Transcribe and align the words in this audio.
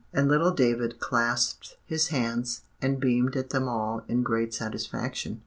And 0.11 0.27
little 0.27 0.49
David 0.49 0.99
clasped 0.99 1.77
his 1.85 2.07
hands, 2.07 2.61
and 2.81 2.99
beamed 2.99 3.35
at 3.35 3.51
them 3.51 3.67
all 3.69 4.01
in 4.07 4.23
great 4.23 4.51
satisfaction. 4.51 5.39